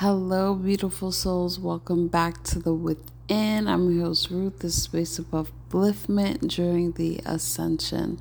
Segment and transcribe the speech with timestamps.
[0.00, 1.58] Hello, beautiful souls.
[1.58, 3.66] Welcome back to the Within.
[3.66, 8.20] I'm your host, Ruth, the space of upliftment during the ascension.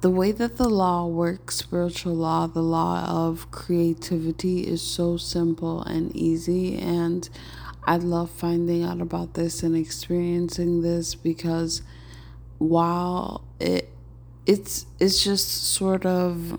[0.00, 5.82] The way that the law works, spiritual law, the law of creativity, is so simple
[5.82, 6.78] and easy.
[6.78, 7.28] And
[7.84, 11.82] I love finding out about this and experiencing this because
[12.56, 13.90] while it
[14.46, 16.58] it's it's just sort of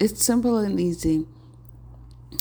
[0.00, 1.26] it's simple and easy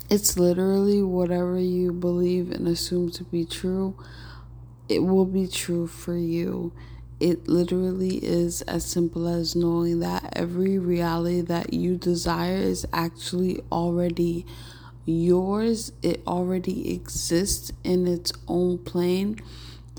[0.09, 3.95] it's literally whatever you believe and assume to be true,
[4.87, 6.73] it will be true for you.
[7.19, 13.61] It literally is as simple as knowing that every reality that you desire is actually
[13.71, 14.45] already
[15.05, 15.91] yours.
[16.01, 19.39] It already exists in its own plane.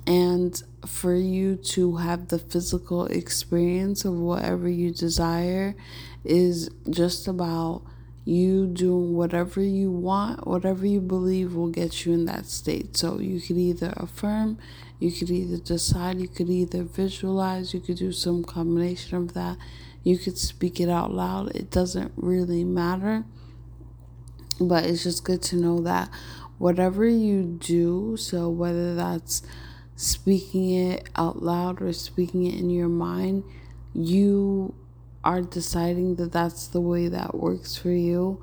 [0.07, 5.77] And for you to have the physical experience of whatever you desire
[6.25, 7.83] is just about
[8.31, 12.97] you doing whatever you want, whatever you believe will get you in that state.
[12.97, 14.57] So you could either affirm,
[15.01, 19.57] you could either decide, you could either visualize, you could do some combination of that.
[20.05, 21.57] You could speak it out loud.
[21.57, 23.25] It doesn't really matter.
[24.61, 26.09] But it's just good to know that
[26.59, 29.43] whatever you do, so whether that's
[29.97, 33.43] speaking it out loud or speaking it in your mind,
[33.93, 34.75] you
[35.25, 38.43] are deciding that that's the way that works for you,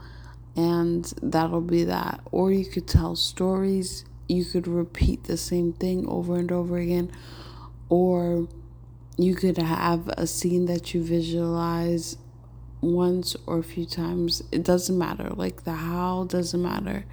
[0.56, 2.22] and that'll be that.
[2.31, 7.11] Or you could tell stories, you could repeat the same thing over and over again,
[7.89, 8.47] or
[9.17, 12.17] you could have a scene that you visualize
[12.81, 14.44] once or a few times.
[14.52, 15.30] It doesn't matter.
[15.30, 17.06] Like the how doesn't matter.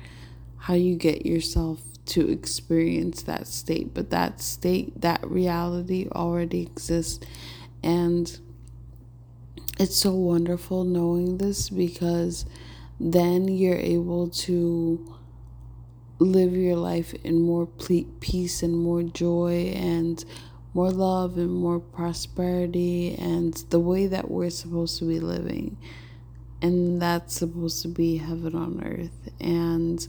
[0.58, 7.24] How you get yourself to experience that state, but that state, that reality already exists.
[7.82, 8.38] And
[9.78, 12.46] it's so wonderful knowing this because
[13.00, 15.14] then you're able to
[16.18, 20.24] live your life in more peace and more joy and
[20.74, 25.76] more love and more prosperity and the way that we're supposed to be living.
[26.62, 29.30] And that's supposed to be heaven on earth.
[29.40, 30.06] And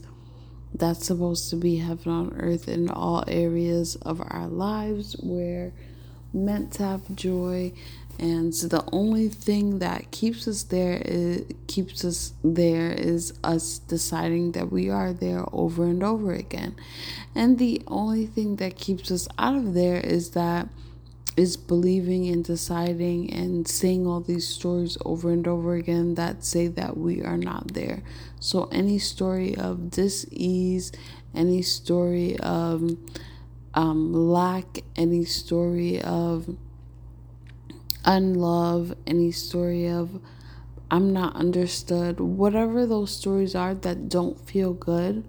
[0.72, 5.16] that's supposed to be heaven on earth in all areas of our lives.
[5.22, 5.72] We're
[6.32, 7.72] meant to have joy
[8.18, 13.78] and so the only thing that keeps us there is keeps us there is us
[13.78, 16.76] deciding that we are there over and over again.
[17.34, 20.68] And the only thing that keeps us out of there is that
[21.36, 26.66] is believing and deciding and saying all these stories over and over again that say
[26.68, 28.02] that we are not there.
[28.40, 30.92] So any story of dis-ease,
[31.34, 32.96] any story of
[33.76, 36.56] um, lack, any story of
[38.04, 40.20] unlove, any story of
[40.90, 45.24] I'm not understood, whatever those stories are that don't feel good,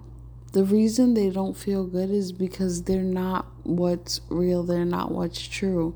[0.53, 5.45] the reason they don't feel good is because they're not what's real, they're not what's
[5.47, 5.95] true.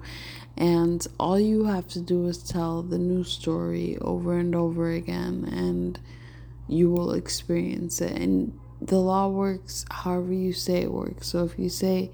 [0.58, 5.48] And all you have to do is tell the new story over and over again,
[5.52, 6.00] and
[6.68, 8.14] you will experience it.
[8.14, 11.28] And the law works however you say it works.
[11.28, 12.12] So if you say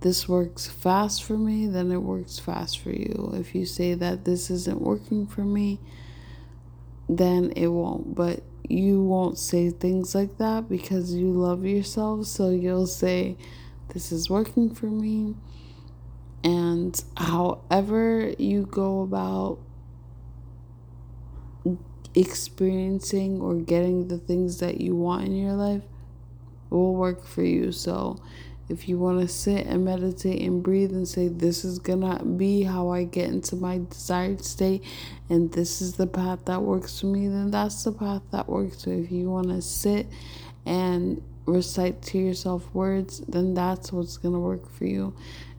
[0.00, 3.32] this works fast for me, then it works fast for you.
[3.34, 5.80] If you say that this isn't working for me,
[7.08, 8.14] then it won't.
[8.14, 12.26] But you won't say things like that because you love yourself.
[12.26, 13.36] So you'll say,
[13.92, 15.34] This is working for me.
[16.44, 19.58] And however you go about
[22.14, 25.82] experiencing or getting the things that you want in your life
[26.74, 27.72] will work for you.
[27.72, 28.20] So
[28.68, 32.62] if you want to sit and meditate and breathe and say, This is gonna be
[32.62, 34.82] how I get into my desired state,
[35.28, 38.78] and this is the path that works for me, then that's the path that works.
[38.82, 40.06] So if you want to sit
[40.64, 45.14] and recite to yourself words, then that's what's gonna work for you.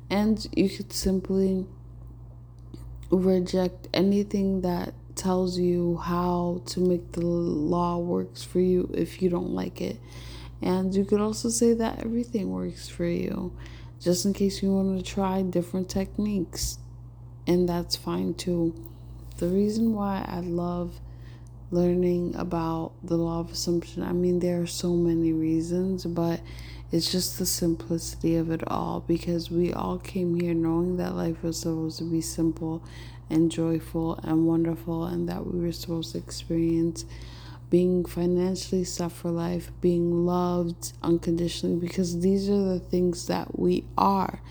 [0.09, 1.65] And you could simply
[3.11, 9.29] reject anything that tells you how to make the law works for you if you
[9.29, 9.97] don't like it
[10.61, 13.55] and you could also say that everything works for you,
[13.99, 16.79] just in case you want to try different techniques.
[17.47, 18.73] And that's fine too.
[19.37, 20.99] The reason why I love
[21.71, 26.39] learning about the law of assumption, I mean, there are so many reasons, but
[26.91, 31.43] it's just the simplicity of it all because we all came here knowing that life
[31.43, 32.83] was supposed to be simple
[33.29, 37.05] and joyful and wonderful and that we were supposed to experience
[37.69, 43.85] being financially set for life, being loved unconditionally, because these are the things that we
[43.97, 44.41] are.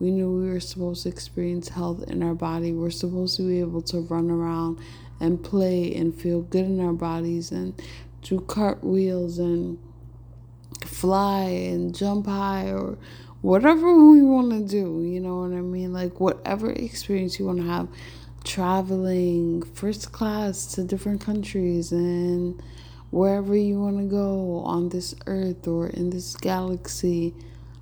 [0.00, 2.72] We knew we were supposed to experience health in our body.
[2.72, 4.80] We're supposed to be able to run around
[5.20, 7.80] and play and feel good in our bodies and
[8.22, 9.78] do cartwheels and
[10.84, 12.98] fly and jump high or
[13.42, 15.92] whatever we want to do, you know what I mean?
[15.92, 17.88] Like whatever experience you want to have
[18.44, 22.62] traveling first class to different countries and
[23.10, 27.34] wherever you want to go on this earth or in this galaxy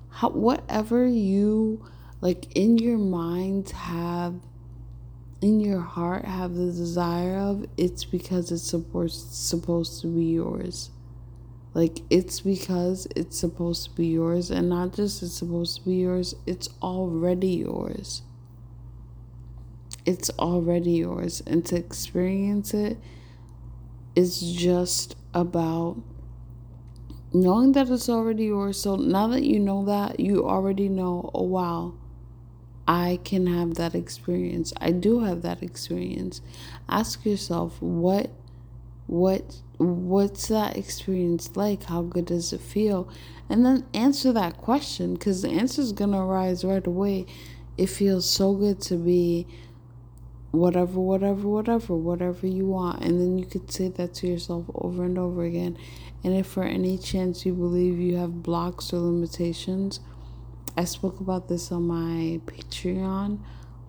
[0.09, 1.83] how, whatever you
[2.19, 4.35] like in your mind have
[5.41, 10.91] in your heart have the desire of it's because it's supposed supposed to be yours.
[11.73, 15.95] Like it's because it's supposed to be yours and not just it's supposed to be
[15.95, 18.23] yours it's already yours
[20.05, 22.97] it's already yours and to experience it
[24.15, 25.97] is just about
[27.33, 28.79] knowing that it's already yours.
[28.79, 31.93] So now that you know that, you already know, oh wow,
[32.87, 34.73] I can have that experience.
[34.79, 36.41] I do have that experience.
[36.89, 38.31] Ask yourself what
[39.07, 41.83] what what's that experience like?
[41.83, 43.09] How good does it feel?
[43.49, 47.25] And then answer that question cuz the answer is going to arise right away.
[47.77, 49.47] It feels so good to be
[50.51, 53.01] whatever, whatever, whatever, whatever you want.
[53.03, 55.77] And then you could say that to yourself over and over again.
[56.23, 59.99] And if for any chance you believe you have blocks or limitations,
[60.77, 63.39] I spoke about this on my Patreon,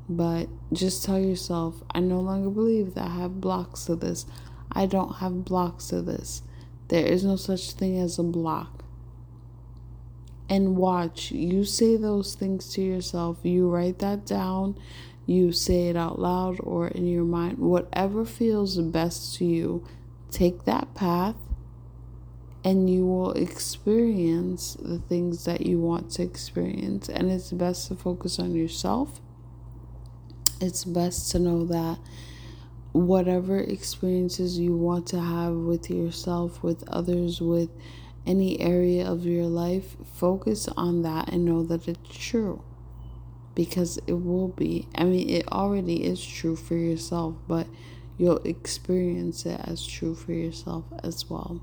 [0.08, 4.26] but just tell yourself, I no longer believe that I have blocks to this.
[4.72, 6.42] I don't have blocks to this.
[6.88, 8.84] There is no such thing as a block.
[10.48, 14.78] And watch, you say those things to yourself, you write that down,
[15.26, 19.86] you say it out loud or in your mind, whatever feels best to you,
[20.30, 21.36] take that path
[22.64, 27.08] and you will experience the things that you want to experience.
[27.08, 29.20] And it's best to focus on yourself.
[30.60, 31.98] It's best to know that
[32.92, 37.70] whatever experiences you want to have with yourself, with others, with
[38.26, 42.62] any area of your life, focus on that and know that it's true.
[43.54, 44.88] Because it will be.
[44.94, 47.66] I mean, it already is true for yourself, but
[48.16, 51.60] you'll experience it as true for yourself as well.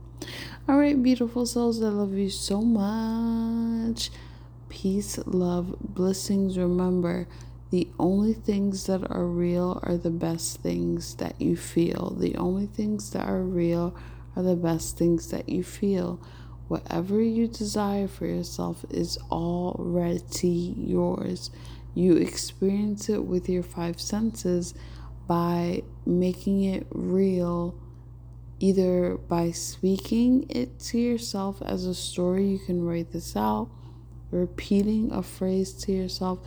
[0.67, 4.11] All right, beautiful souls, I love you so much.
[4.67, 6.57] Peace, love, blessings.
[6.57, 7.27] Remember,
[7.71, 12.15] the only things that are real are the best things that you feel.
[12.19, 13.95] The only things that are real
[14.35, 16.19] are the best things that you feel.
[16.67, 21.51] Whatever you desire for yourself is already yours.
[21.99, 24.73] You experience it with your five senses
[25.27, 27.75] by making it real,
[28.57, 33.69] either by speaking it to yourself as a story, you can write this out,
[34.31, 36.39] repeating a phrase to yourself,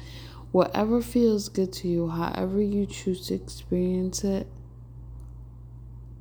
[0.52, 4.46] whatever feels good to you, however you choose to experience it,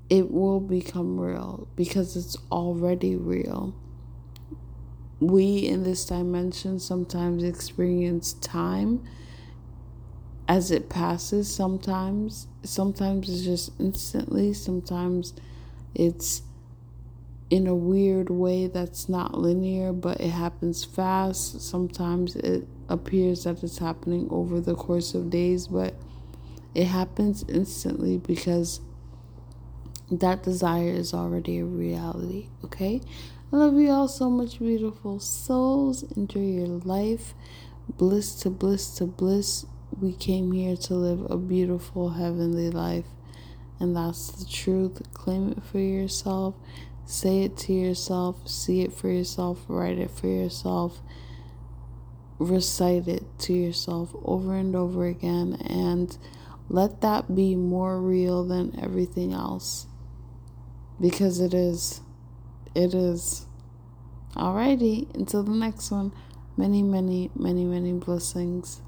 [0.10, 3.74] it will become real because it's already real.
[5.22, 9.04] We in this dimension sometimes experience time
[10.48, 12.48] as it passes sometimes.
[12.64, 15.34] Sometimes it's just instantly sometimes
[15.94, 16.42] it's
[17.52, 21.62] in a weird way that's not linear but it happens fast.
[21.62, 25.94] Sometimes it appears that it's happening over the course of days but
[26.74, 28.82] it happens instantly because
[30.10, 33.02] that desire is already a reality okay
[33.52, 37.34] i love you all so much beautiful souls enjoy your life
[37.98, 39.66] bliss to bliss to bliss
[40.00, 43.06] we came here to live a beautiful heavenly life.
[43.80, 45.02] And that's the truth.
[45.14, 46.56] Claim it for yourself.
[47.06, 48.48] Say it to yourself.
[48.48, 49.66] See it for yourself.
[49.68, 51.02] Write it for yourself.
[52.40, 55.56] Recite it to yourself over and over again.
[55.66, 56.18] And
[56.70, 59.88] let that be more real than everything else.
[61.00, 62.02] Because it is.
[62.74, 63.46] It is.
[64.36, 65.14] Alrighty.
[65.16, 66.14] Until the next one.
[66.58, 68.82] Many, many, many, many blessings.